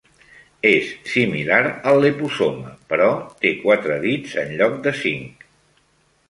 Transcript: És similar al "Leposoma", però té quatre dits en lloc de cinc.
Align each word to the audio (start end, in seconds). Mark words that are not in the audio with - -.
És 0.67 0.87
similar 1.09 1.59
al 1.91 2.01
"Leposoma", 2.05 2.71
però 2.95 3.11
té 3.45 3.53
quatre 3.67 3.99
dits 4.07 4.35
en 4.45 4.57
lloc 4.63 4.81
de 4.89 4.95
cinc. 5.05 5.47